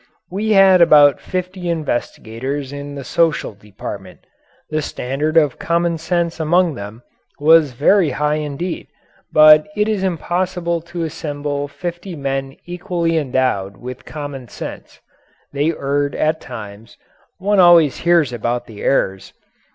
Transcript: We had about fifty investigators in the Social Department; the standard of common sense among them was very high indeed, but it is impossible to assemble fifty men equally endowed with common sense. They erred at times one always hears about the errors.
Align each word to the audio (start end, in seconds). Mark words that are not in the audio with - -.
We 0.31 0.53
had 0.53 0.81
about 0.81 1.19
fifty 1.21 1.69
investigators 1.69 2.73
in 2.73 2.95
the 2.95 3.03
Social 3.03 3.53
Department; 3.53 4.21
the 4.71 4.81
standard 4.81 5.37
of 5.37 5.59
common 5.59 5.99
sense 5.99 6.39
among 6.39 6.73
them 6.73 7.03
was 7.39 7.73
very 7.73 8.09
high 8.09 8.37
indeed, 8.37 8.87
but 9.31 9.67
it 9.75 9.87
is 9.87 10.01
impossible 10.01 10.81
to 10.89 11.03
assemble 11.03 11.67
fifty 11.67 12.15
men 12.15 12.57
equally 12.65 13.15
endowed 13.15 13.77
with 13.77 14.03
common 14.03 14.47
sense. 14.47 14.99
They 15.53 15.71
erred 15.71 16.15
at 16.15 16.41
times 16.41 16.97
one 17.37 17.59
always 17.59 17.97
hears 17.97 18.33
about 18.33 18.65
the 18.65 18.81
errors. 18.81 19.33